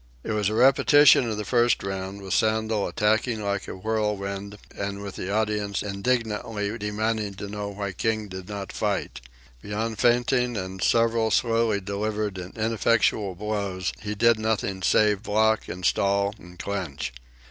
[0.23, 5.03] It was a repetition of the first round, with Sandel attacking like a whirlwind and
[5.03, 7.33] with the audience indignantly demanding
[7.77, 9.21] why King did not fight.
[9.61, 15.85] Beyond feinting and several slowly delivered and ineffectual blows he did nothing save block and
[15.85, 17.13] stall and clinch.